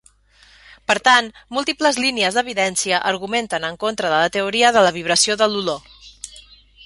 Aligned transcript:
Per 0.91 0.95
tant, 1.07 1.27
múltiples 1.57 1.99
línies 2.05 2.39
d'evidència 2.39 3.01
argumenten 3.11 3.69
en 3.69 3.77
contra 3.83 4.13
de 4.15 4.21
la 4.25 4.31
teoria 4.37 4.71
de 4.79 4.83
la 4.87 4.95
vibració 4.97 5.37
de 5.43 5.49
l'olor. 5.53 5.93